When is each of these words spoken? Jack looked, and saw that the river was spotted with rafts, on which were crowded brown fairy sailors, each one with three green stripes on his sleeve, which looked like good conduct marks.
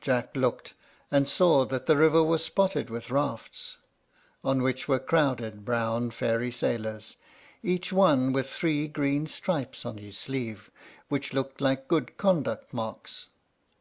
Jack 0.00 0.36
looked, 0.36 0.74
and 1.10 1.28
saw 1.28 1.64
that 1.64 1.86
the 1.86 1.96
river 1.96 2.22
was 2.22 2.44
spotted 2.44 2.90
with 2.90 3.10
rafts, 3.10 3.78
on 4.44 4.62
which 4.62 4.86
were 4.86 5.00
crowded 5.00 5.64
brown 5.64 6.12
fairy 6.12 6.52
sailors, 6.52 7.16
each 7.60 7.92
one 7.92 8.32
with 8.32 8.48
three 8.48 8.86
green 8.86 9.26
stripes 9.26 9.84
on 9.84 9.98
his 9.98 10.16
sleeve, 10.16 10.70
which 11.08 11.32
looked 11.32 11.60
like 11.60 11.88
good 11.88 12.16
conduct 12.16 12.72
marks. 12.72 13.30